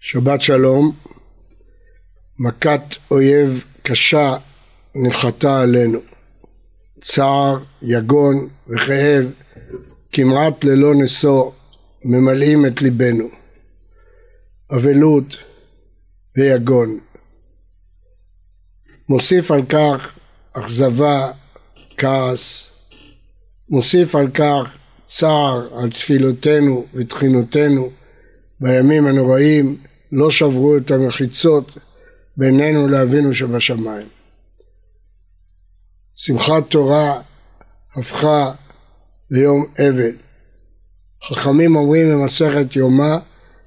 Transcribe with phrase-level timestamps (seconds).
[0.00, 0.96] שבת שלום,
[2.38, 4.36] מכת אויב קשה
[4.94, 5.98] נחתה עלינו.
[7.00, 9.24] צער, יגון וכאב
[10.12, 11.50] כמעט ללא נשוא
[12.04, 13.28] ממלאים את ליבנו.
[14.76, 15.36] אבלות
[16.36, 16.98] ויגון.
[19.08, 20.18] מוסיף על כך
[20.52, 21.32] אכזבה,
[21.96, 22.70] כעס,
[23.68, 27.90] מוסיף על כך צער על תפילותינו ותחינותינו
[28.60, 29.76] בימים הנוראים
[30.12, 31.78] לא שברו את המחיצות
[32.36, 34.08] בינינו לאבינו שבשמיים.
[36.14, 37.20] שמחת תורה
[37.96, 38.52] הפכה
[39.30, 40.12] ליום אבל.
[41.28, 43.16] חכמים אומרים במסכת יומא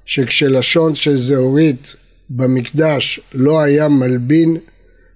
[0.06, 1.94] שכשלשון של זהורית
[2.30, 4.56] במקדש לא היה מלבין,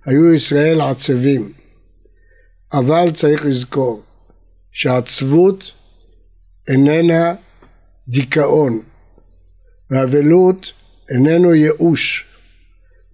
[0.06, 1.52] היו ישראל עצבים.
[2.72, 4.02] אבל צריך לזכור
[4.72, 5.72] שהעצבות
[6.68, 7.34] איננה
[8.08, 8.82] דיכאון,
[9.90, 10.72] ואבלות
[11.10, 12.24] איננו ייאוש.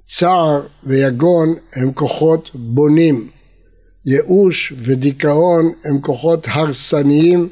[0.05, 3.30] צער ויגון הם כוחות בונים.
[4.06, 7.48] ייאוש ודיכאון הם כוחות הרסניים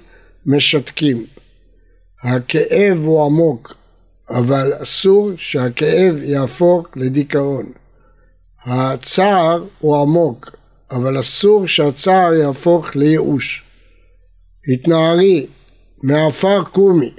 [0.46, 1.26] משתקים.
[2.22, 3.74] הכאב הוא עמוק,
[4.30, 7.72] אבל אסור שהכאב יהפוך לדיכאון.
[8.64, 10.50] הצער הוא עמוק,
[10.90, 13.64] אבל אסור שהצער יהפוך לייאוש.
[14.72, 15.46] התנערי,
[16.02, 17.10] מעפר קומי.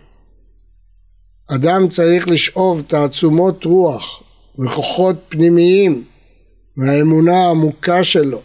[1.52, 4.24] אדם צריך לשאוב תעצומות רוח
[4.60, 6.04] וכוחות פנימיים
[6.76, 8.42] מהאמונה העמוקה שלו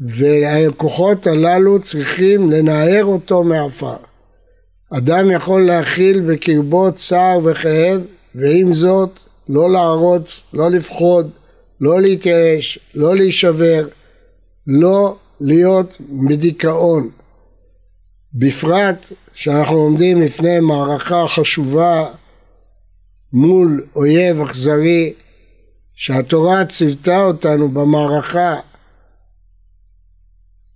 [0.00, 3.96] והכוחות הללו צריכים לנער אותו מעפר.
[4.92, 8.00] אדם יכול להכיל בקרבו צער וכאב
[8.34, 11.30] ועם זאת לא לערוץ, לא לפחוד,
[11.80, 13.88] לא להתייאש, לא להישבר,
[14.66, 15.98] לא להיות
[16.28, 17.10] בדיכאון.
[18.34, 22.06] בפרט שאנחנו עומדים לפני מערכה חשובה
[23.32, 25.12] מול אויב אכזרי
[25.94, 28.56] שהתורה ציוותה אותנו במערכה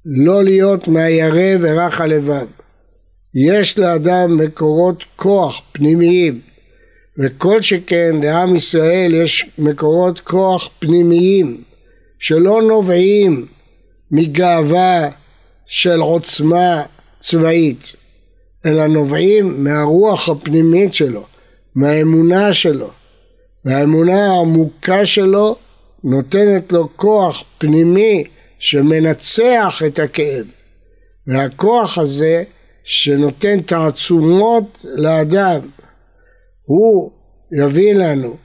[0.04, 2.46] לא להיות מהירא ורך הלבב.
[3.34, 6.40] יש לאדם מקורות כוח פנימיים
[7.18, 11.62] וכל שכן לעם ישראל יש מקורות כוח פנימיים
[12.18, 13.46] שלא נובעים
[14.10, 15.08] מגאווה
[15.66, 16.82] של עוצמה
[17.18, 18.03] צבאית,
[18.66, 21.24] אלא נובעים מהרוח הפנימית שלו,
[21.74, 22.90] מהאמונה שלו.
[23.64, 25.56] והאמונה העמוקה שלו
[26.04, 28.24] נותנת לו כוח פנימי
[28.58, 30.46] שמנצח את הכאב.
[31.26, 32.42] והכוח הזה
[32.84, 35.60] שנותן תעצומות לאדם,
[36.64, 37.10] הוא
[37.52, 38.36] יביא לנו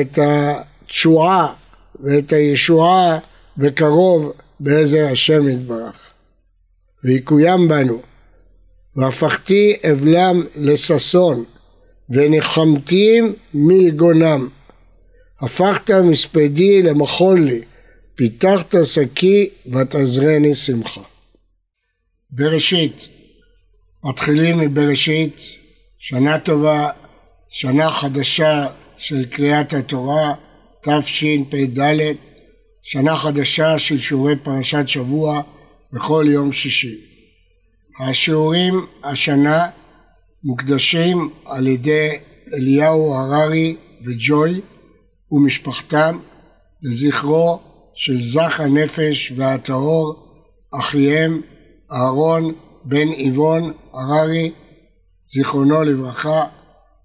[0.00, 1.54] את התשועה
[2.00, 3.18] ואת הישועה
[3.56, 6.10] בקרוב בעזר השם יתברך.
[7.04, 8.13] ויקוים בנו.
[8.96, 11.44] והפכתי אבלם לששון,
[12.10, 14.48] ונחמתים מיגונם.
[15.40, 17.60] הפכת מספדי למחול לי,
[18.14, 21.00] פיתחת שקי ותעזרני שמחה.
[22.30, 23.08] בראשית,
[24.04, 25.40] מתחילים מבראשית,
[25.98, 26.90] שנה טובה,
[27.50, 28.66] שנה חדשה
[28.98, 30.34] של קריאת התורה,
[30.82, 31.80] תשפ"ד,
[32.82, 35.42] שנה חדשה של שיעורי פרשת שבוע,
[35.92, 37.13] בכל יום שישי.
[37.98, 39.68] השיעורים השנה
[40.44, 42.10] מוקדשים על ידי
[42.54, 44.60] אליהו הררי וג'וי
[45.30, 46.18] ומשפחתם
[46.82, 47.60] לזכרו
[47.94, 50.14] של זך הנפש והטהור
[50.74, 51.40] אחיהם
[51.92, 52.54] אהרון
[52.84, 54.52] בן איבון הררי
[55.34, 56.44] זיכרונו לברכה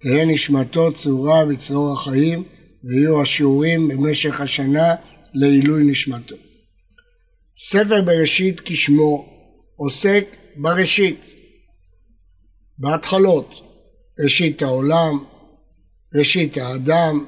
[0.02, 2.44] תהא נשמתו צרורה בצרור החיים
[2.84, 4.96] ויהיו השיעורים במשך השנה
[5.34, 6.36] לעילוי נשמתו.
[7.58, 9.26] ספר בראשית כשמו
[9.76, 11.34] עוסק בראשית,
[12.78, 13.62] בהתחלות,
[14.24, 15.26] ראשית העולם,
[16.16, 17.26] ראשית האדם,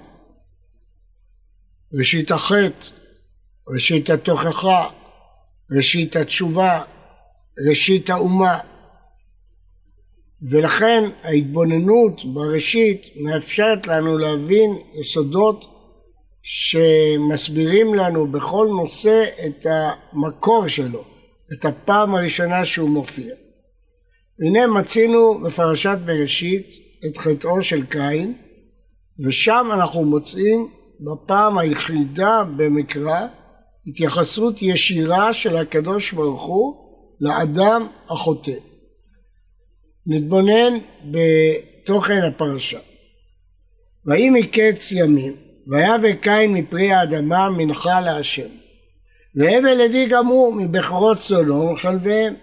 [1.93, 2.87] ראשית החטא,
[3.67, 4.89] ראשית התוכחה,
[5.71, 6.83] ראשית התשובה,
[7.69, 8.59] ראשית האומה.
[10.41, 15.65] ולכן ההתבוננות בראשית מאפשרת לנו להבין יסודות
[16.43, 21.03] שמסבירים לנו בכל נושא את המקור שלו,
[21.53, 23.35] את הפעם הראשונה שהוא מופיע.
[24.39, 26.73] הנה מצינו בפרשת בראשית
[27.05, 28.33] את חטאו של קין,
[29.25, 30.67] ושם אנחנו מוצאים
[30.99, 33.27] בפעם היחידה במקרא
[33.87, 36.75] התייחסות ישירה של הקדוש ברוך הוא
[37.21, 38.51] לאדם החוטא.
[40.07, 40.77] נתבונן
[41.11, 42.79] בתוכן הפרשה.
[44.05, 45.33] ויהי מקץ ימים
[45.67, 48.60] ויבא קין מפרי האדמה מנחה להשם.
[49.35, 52.35] והבל הביא גם הוא מבכורות צונו וחלביהם.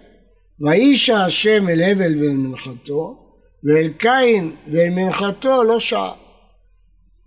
[0.61, 3.17] ואיש השם אל הבל ואל מנחתו,
[3.63, 6.13] ואל קין ואל מנחתו לא שעה.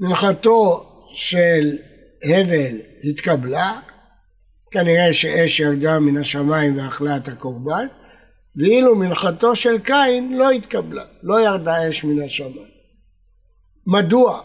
[0.01, 1.77] מנחתו של
[2.25, 3.81] הבל התקבלה,
[4.71, 7.87] כנראה שאש ירדה מן השמיים ואכלה את הקורבן,
[8.57, 12.73] ואילו מנחתו של קין לא התקבלה, לא ירדה אש מן השמיים.
[13.87, 14.41] מדוע?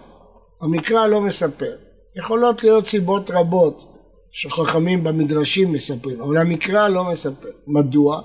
[0.62, 1.76] המקרא לא מספר.
[2.16, 3.97] יכולות להיות סיבות רבות
[4.40, 7.50] שחכמים במדרשים מספרים, אבל המקרא לא מספר.
[7.68, 8.22] מדוע?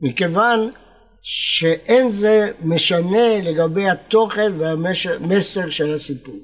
[0.00, 0.70] מכיוון
[1.22, 6.34] שאין זה משנה לגבי התוכן והמסר של הסיפור.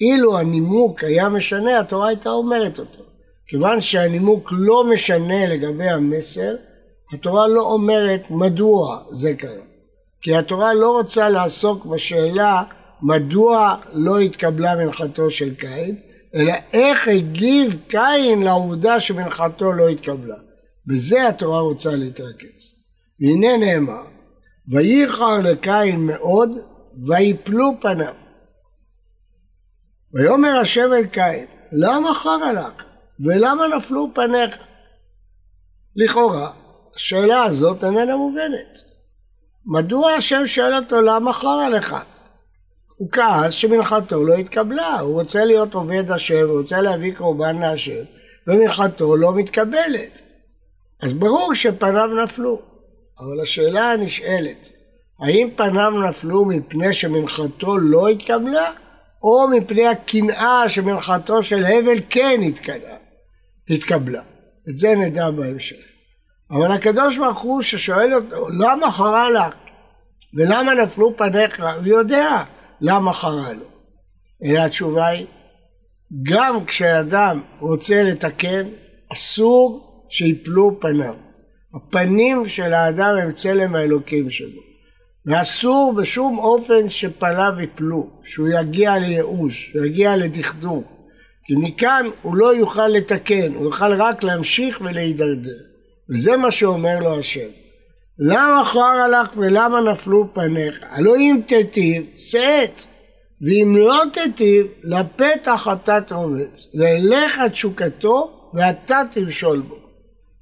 [0.00, 3.02] אילו הנימוק היה משנה, התורה הייתה אומרת אותו.
[3.46, 6.54] כיוון שהנימוק לא משנה לגבי המסר,
[7.12, 9.64] התורה לא אומרת מדוע זה קרה.
[10.22, 12.62] כי התורה לא רוצה לעסוק בשאלה
[13.02, 15.96] מדוע לא התקבלה מנחתו של קין,
[16.34, 20.36] אלא איך הגיב קין לעובדה שמנחתו לא התקבלה.
[20.86, 22.74] בזה התורה רוצה להתרכז.
[23.20, 24.02] והנה נאמר,
[24.68, 26.50] וייחר לקין מאוד,
[27.06, 28.14] ויפלו פניו.
[30.12, 32.84] ויאמר השם אל קין, למה חרא לך?
[33.20, 34.56] ולמה נפלו פניך?
[35.96, 36.52] לכאורה,
[36.96, 38.78] השאלה הזאת איננה מובנת.
[39.66, 41.96] מדוע השם שואל אותו למה חרא לך?
[43.04, 48.02] הוא כעס שמנחתו לא התקבלה, הוא רוצה להיות עובד השם, הוא רוצה להביא קורבן להשם,
[48.46, 50.20] ומנחתו לא מתקבלת.
[51.02, 52.62] אז ברור שפניו נפלו,
[53.20, 54.70] אבל השאלה הנשאלת,
[55.20, 58.70] האם פניו נפלו מפני שמנחתו לא התקבלה,
[59.22, 62.96] או מפני הקנאה שמנחתו של הבל כן התקבלה?
[63.70, 64.22] התקבלה.
[64.68, 65.86] את זה נדע בהמשך.
[66.50, 69.54] אבל הקדוש ברוך הוא ששואל אותו, למה חרה לך?
[70.34, 71.60] ולמה נפלו פניך?
[71.60, 72.44] הוא יודע
[72.80, 73.66] למה חרה לו.
[74.44, 75.26] אלא התשובה היא,
[76.22, 78.68] גם כשאדם רוצה לתקן,
[79.12, 81.14] אסור שיפלו פניו.
[81.74, 84.60] הפנים של האדם הם צלם האלוקים שלו.
[85.26, 90.84] ואסור בשום אופן שפניו יפלו, שהוא יגיע לייאוש, שהוא יגיע לדכדוך.
[91.44, 95.58] כי מכאן הוא לא יוכל לתקן, הוא יוכל רק להמשיך ולהידרדר.
[96.10, 97.48] וזה מה שאומר לו השם.
[98.18, 100.84] למה חר לך ולמה נפלו פניך?
[100.90, 102.84] הלא אם תיטיב, שאת.
[103.40, 109.74] ואם לא תיטיב, לפתח אתה תרובץ, ואליך תשוקתו, ואתה תמשול בו.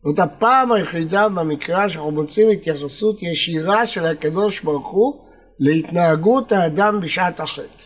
[0.05, 5.15] זאת הפעם היחידה במקרא שאנחנו מוצאים התייחסות ישירה של הקדוש ברוך הוא
[5.59, 7.85] להתנהגות האדם בשעת החטא.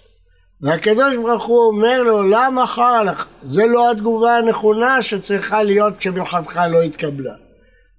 [0.60, 3.26] והקדוש ברוך הוא אומר לו, למה חרא לך?
[3.42, 7.34] זה לא התגובה הנכונה שצריכה להיות כשמלחמתך לא התקבלה.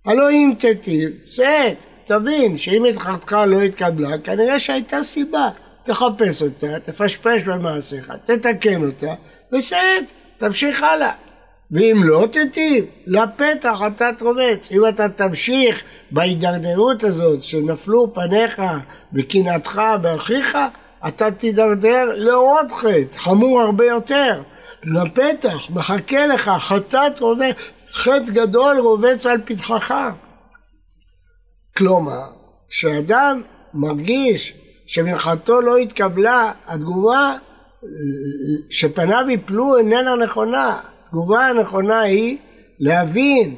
[0.07, 5.49] הלא אם תטיב, שאת, תבין שאם מלחמתך לא התקבלה, כנראה שהייתה סיבה.
[5.83, 9.13] תחפש אותה, תפשפש במעשיך, תתקן אותה,
[9.53, 10.03] ושאת,
[10.37, 11.11] תמשיך הלאה.
[11.71, 14.69] ואם לא תטיב, לפתח אתה תרובץ.
[14.71, 18.61] אם אתה תמשיך בהידרדרות הזאת שנפלו פניך
[19.13, 20.57] בקנאתך באחיך,
[21.07, 24.41] אתה תידרדר לעוד חטא, חמור הרבה יותר.
[24.83, 27.55] לפתח, מחכה לך, חטאת רובץ,
[27.97, 29.93] חטא גדול רובץ על פתחך.
[31.77, 32.25] כלומר,
[32.69, 33.41] כשאדם
[33.73, 34.53] מרגיש
[34.87, 37.35] שמנחתו לא התקבלה, התגובה
[38.69, 40.79] שפניו יפלו איננה נכונה.
[41.05, 42.37] התגובה הנכונה היא
[42.79, 43.55] להבין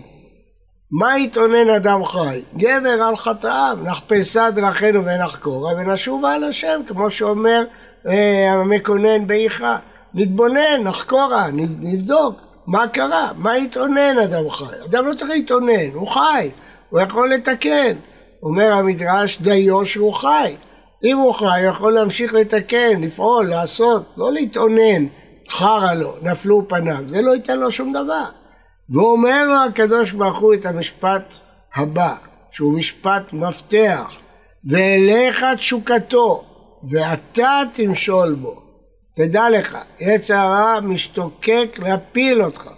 [0.91, 2.41] מה יתאונן אדם חי?
[2.57, 7.63] גבר על חטאיו, נחפשה דרכינו ונחקורה ונשובה על השם, כמו שאומר
[8.07, 9.77] אה, המקונן באיכה.
[10.13, 11.47] נתבונן, נחקורה,
[11.79, 14.65] נבדוק מה קרה, מה יתאונן אדם חי.
[14.85, 16.49] אדם לא צריך להתאונן, הוא חי,
[16.89, 17.95] הוא יכול לתקן.
[18.43, 20.55] אומר המדרש דיו שהוא חי.
[21.03, 25.05] אם הוא חי, הוא יכול להמשיך לתקן, לפעול, לעשות, לא להתאונן,
[25.49, 28.25] חרא לו, נפלו פניו, זה לא ייתן לו שום דבר.
[28.89, 31.33] ואומר לו הקדוש ברוך הוא את המשפט
[31.75, 32.15] הבא,
[32.51, 34.11] שהוא משפט מפתח,
[34.65, 36.43] ואליך תשוקתו,
[36.83, 38.68] ואתה תמשול בו.
[39.21, 42.69] תדע לך, עץ הרע משתוקק להפיל אותך,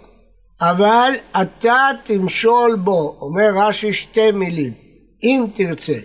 [0.60, 4.72] אבל אתה תמשול בו, אומר רש"י שתי מילים,
[5.22, 5.98] אם תרצה.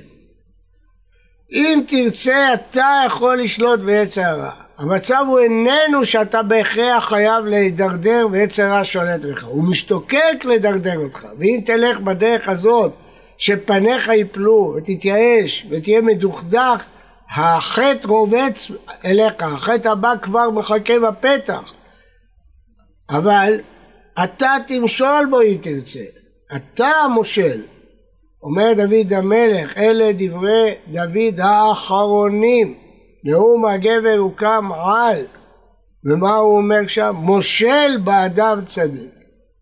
[1.51, 4.51] אם תרצה אתה יכול לשלוט בעץ הרע.
[4.77, 11.27] המצב הוא איננו שאתה בהכרח חייב להידרדר ועץ הרע שולט בך, הוא משתוקק לדרדר אותך,
[11.39, 12.91] ואם תלך בדרך הזאת
[13.38, 16.86] שפניך יפלו ותתייאש ותהיה מדוכדך,
[17.36, 18.72] החטא רובץ
[19.05, 21.74] אליך, החטא הבא כבר מחכה בפתח.
[23.10, 23.53] אבל
[24.24, 26.03] אתה תמשול בו אם תרצה,
[26.55, 27.62] אתה המושל.
[28.43, 32.74] אומר דוד המלך, אלה דברי דוד האחרונים.
[33.24, 35.25] נאום הגבר הוקם על,
[36.05, 37.15] ומה הוא אומר שם?
[37.17, 39.12] מושל באדם צדיק.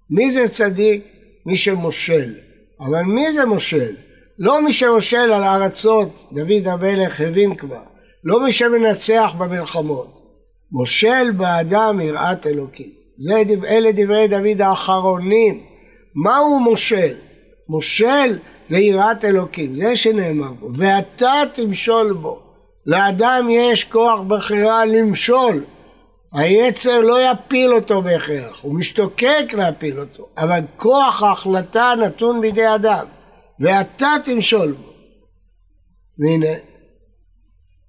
[0.09, 1.07] מי זה צדיק?
[1.45, 2.33] מי שמושל.
[2.79, 3.95] אבל מי זה מושל?
[4.39, 7.83] לא מי שמושל על הארצות, דוד המלך הבין כבר.
[8.23, 10.21] לא מי שמנצח במלחמות.
[10.71, 12.89] מושל באדם יראת אלוקים.
[13.17, 15.63] זה, אלה דברי דוד האחרונים.
[16.15, 17.13] מהו מושל?
[17.69, 18.37] מושל
[18.69, 20.69] זה יראת אלוקים, זה שנאמר בו.
[20.75, 22.39] ואתה תמשול בו.
[22.85, 25.63] לאדם יש כוח בחירה למשול.
[26.33, 33.05] היצר לא יפיל אותו בהכרח, הוא משתוקק להפיל אותו, אבל כוח ההחלטה נתון בידי אדם,
[33.59, 34.93] ואתה תמשול בו.
[36.19, 36.59] והנה,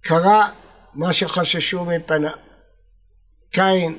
[0.00, 0.52] קרה
[0.94, 2.30] מה שחששו מפניו.
[3.50, 3.98] קין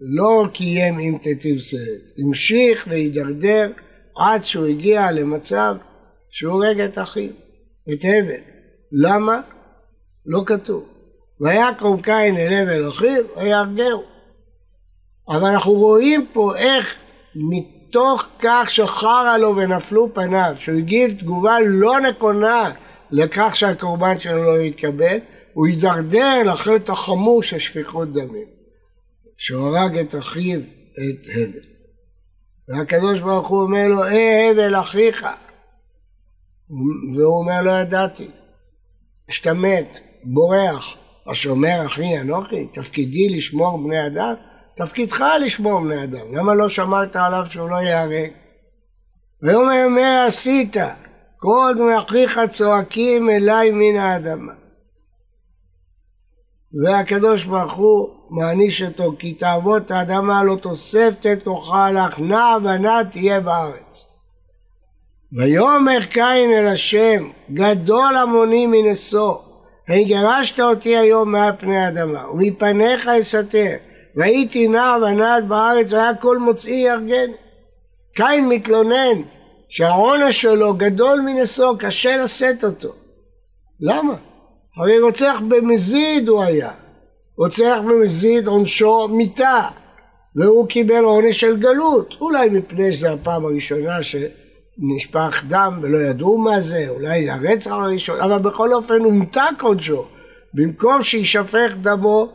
[0.00, 3.72] לא קיים עם תטיב שאת, המשיך להידרדר
[4.16, 5.76] עד שהוא הגיע למצב
[6.30, 7.30] שהוא הורג את אחיו,
[7.92, 8.40] את הבל.
[8.92, 9.40] למה?
[10.26, 10.88] לא כתוב.
[11.40, 14.02] ויקום קין אל הבל אחיו ויהרגהו.
[15.28, 16.98] אבל אנחנו רואים פה איך
[17.88, 22.72] מתוך כך שחרה לו ונפלו פניו, שהוא הגיב תגובה לא נכונה
[23.10, 25.18] לכך שהקורבן שלו לא יתקבל,
[25.52, 28.48] הוא הידרדר לחטא החמור של שפיכות דמים,
[29.36, 30.60] שהוא הרג את אחיו,
[30.92, 31.58] את הבל.
[32.68, 35.26] והקדוש ברוך הוא אומר לו, אה הבל אחיך.
[37.14, 38.28] והוא אומר, לא ידעתי.
[39.28, 40.96] השתמט, בורח.
[41.26, 44.34] השומר אחי אנוכי, תפקידי לשמור בני אדם?
[44.76, 48.30] תפקידך לשמור בני אדם, למה לא שמרת עליו שהוא לא ייהרג?
[49.42, 50.76] ויאמר מה עשית?
[51.36, 54.52] כל דמי אחיך צועקים אליי מן האדמה.
[56.82, 63.40] והקדוש ברוך הוא מעניש אותו כי תאבות האדמה לא תוספת תאכל לך נע ונע תהיה
[63.40, 64.06] בארץ.
[65.32, 69.34] ויאמר קין אל השם גדול המוני מנשוא
[69.90, 73.76] גירשת אותי היום מעל פני האדמה, ומפניך אסתר,
[74.16, 77.30] והייתי נע ונעת בארץ, והיה כל מוצאי ירגן.
[78.14, 79.22] קין מתלונן
[79.68, 82.92] שהעונש שלו גדול מנשוא, קשה לשאת אותו.
[83.80, 84.14] למה?
[84.76, 86.70] הרי רוצח במזיד הוא היה.
[87.38, 89.68] רוצח במזיד עונשו מיתה,
[90.36, 92.14] והוא קיבל עונש של גלות.
[92.20, 94.16] אולי מפני שזו הפעם הראשונה ש...
[94.78, 100.04] נשפך דם ולא ידעו מה זה, אולי הרצח הראשון, אבל בכל אופן הומתק עונשו.
[100.54, 102.32] במקום שישפך דמו,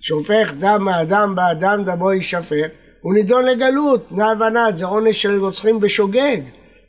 [0.00, 2.66] שופך דם האדם באדם דמו יישפך,
[3.00, 6.40] הוא נידון לגלות, נע ונד, זה עונש של רוצחים בשוגג.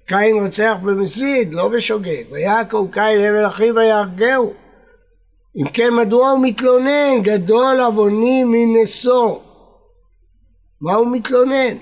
[0.06, 2.24] קין רוצח במסית, לא בשוגג.
[2.32, 4.54] ויעקב קין הבל אחיו ויהרגהו.
[5.56, 7.22] אם כן, מדוע הוא מתלונן?
[7.22, 9.40] גדול עווני מנשוא.
[10.82, 11.78] מה הוא מתלונן?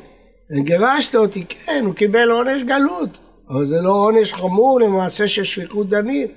[0.52, 3.10] גירשת אותי, כן, הוא קיבל עונש גלות,
[3.50, 6.28] אבל זה לא עונש חמור למעשה של שפיכות דמים.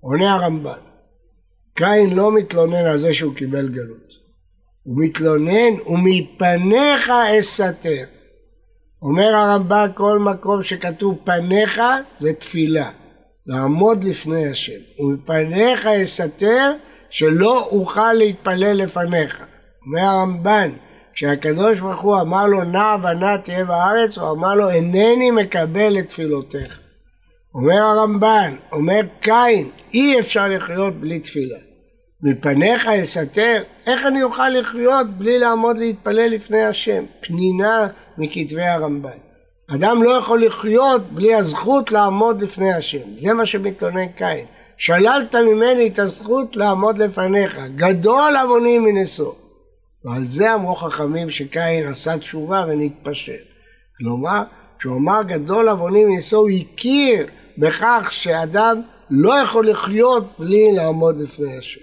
[0.00, 0.78] עונה הרמב"ן,
[1.74, 4.12] קין לא מתלונן על זה שהוא קיבל גלות,
[4.82, 8.04] הוא מתלונן ומפניך אסתר.
[9.02, 11.80] אומר הרמב"ן כל מקום שכתוב פניך
[12.20, 12.90] זה תפילה,
[13.46, 16.72] לעמוד לפני השם, ומפניך אסתר
[17.10, 19.42] שלא אוכל להתפלל לפניך.
[19.86, 20.70] אומר הרמב"ן
[21.12, 26.08] כשהקדוש ברוך הוא אמר לו נע ונע תהיה בארץ, הוא אמר לו אינני מקבל את
[26.08, 26.81] תפילותיך.
[27.54, 31.58] אומר הרמב"ן, אומר קין, אי אפשר לחיות בלי תפילה.
[32.22, 37.04] מפניך אסתר, איך אני אוכל לחיות בלי לעמוד להתפלל לפני השם?
[37.20, 39.18] פנינה מכתבי הרמב"ן.
[39.74, 43.18] אדם לא יכול לחיות בלי הזכות לעמוד לפני השם.
[43.20, 44.46] זה מה שמתלונן קין.
[44.76, 47.58] שללת ממני את הזכות לעמוד לפניך.
[47.76, 49.32] גדול עווני מנשוא.
[50.04, 53.32] ועל זה אמרו חכמים שקין עשה תשובה ונתפשר.
[53.98, 54.42] כלומר,
[54.78, 57.26] כשהוא אמר גדול עווני מנשוא, הוא הכיר
[57.62, 61.80] בכך שאדם לא יכול לחיות בלי לעמוד לפני השם.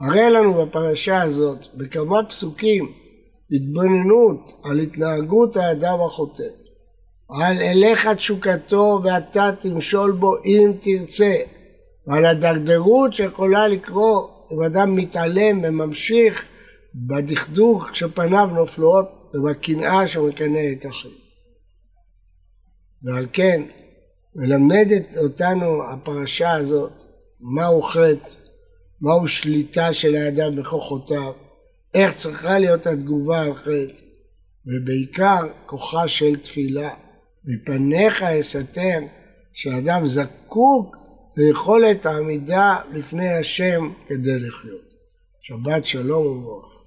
[0.00, 2.92] הרי לנו בפרשה הזאת, בכמה פסוקים,
[3.50, 6.42] התבוננות על התנהגות האדם החוטא,
[7.30, 11.34] על אליך תשוקתו ואתה תמשול בו אם תרצה,
[12.06, 16.44] ועל הדרדרות שיכולה לקרות אם אדם מתעלם וממשיך
[16.94, 21.10] בדכדוך שפניו נופלות ובקנאה שמקנא את אחיו.
[23.02, 23.62] ועל כן
[24.34, 26.92] מלמדת אותנו הפרשה הזאת
[27.40, 28.30] מהו חטא,
[29.00, 31.32] מהו שליטה של האדם בכוחותיו,
[31.94, 34.02] איך צריכה להיות התגובה על חטא,
[34.66, 36.90] ובעיקר כוחה של תפילה.
[37.44, 38.98] מפניך אסתר
[39.52, 40.96] שאדם זקוק
[41.36, 44.94] ליכולת העמידה לפני השם כדי לחיות.
[45.40, 46.79] שבת שלום וברוך.